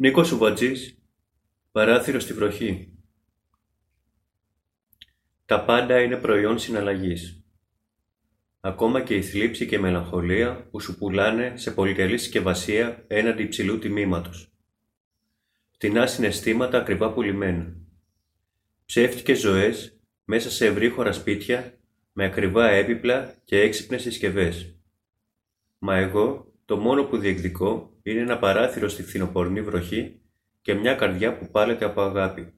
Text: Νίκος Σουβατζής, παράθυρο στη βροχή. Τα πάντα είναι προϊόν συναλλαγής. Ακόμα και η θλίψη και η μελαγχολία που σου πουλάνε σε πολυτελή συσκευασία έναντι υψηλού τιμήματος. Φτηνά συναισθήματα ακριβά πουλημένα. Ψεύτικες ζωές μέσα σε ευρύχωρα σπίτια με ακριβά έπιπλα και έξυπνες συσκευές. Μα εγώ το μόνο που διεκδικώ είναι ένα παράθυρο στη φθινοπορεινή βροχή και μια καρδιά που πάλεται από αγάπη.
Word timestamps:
Νίκος 0.00 0.28
Σουβατζής, 0.28 0.98
παράθυρο 1.72 2.20
στη 2.20 2.32
βροχή. 2.32 2.92
Τα 5.44 5.64
πάντα 5.64 6.02
είναι 6.02 6.16
προϊόν 6.16 6.58
συναλλαγής. 6.58 7.44
Ακόμα 8.60 9.02
και 9.02 9.14
η 9.14 9.22
θλίψη 9.22 9.66
και 9.66 9.74
η 9.74 9.78
μελαγχολία 9.78 10.68
που 10.70 10.80
σου 10.80 10.98
πουλάνε 10.98 11.56
σε 11.56 11.70
πολυτελή 11.70 12.18
συσκευασία 12.18 13.04
έναντι 13.06 13.42
υψηλού 13.42 13.78
τιμήματος. 13.78 14.52
Φτηνά 15.70 16.06
συναισθήματα 16.06 16.78
ακριβά 16.78 17.12
πουλημένα. 17.12 17.76
Ψεύτικες 18.84 19.40
ζωές 19.40 20.00
μέσα 20.24 20.50
σε 20.50 20.66
ευρύχωρα 20.66 21.12
σπίτια 21.12 21.78
με 22.12 22.24
ακριβά 22.24 22.68
έπιπλα 22.68 23.34
και 23.44 23.60
έξυπνες 23.60 24.02
συσκευές. 24.02 24.78
Μα 25.78 25.96
εγώ 25.96 26.52
το 26.68 26.76
μόνο 26.76 27.04
που 27.04 27.18
διεκδικώ 27.18 27.90
είναι 28.02 28.20
ένα 28.20 28.38
παράθυρο 28.38 28.88
στη 28.88 29.02
φθινοπορεινή 29.02 29.62
βροχή 29.62 30.20
και 30.60 30.74
μια 30.74 30.94
καρδιά 30.94 31.38
που 31.38 31.50
πάλεται 31.50 31.84
από 31.84 32.02
αγάπη. 32.02 32.52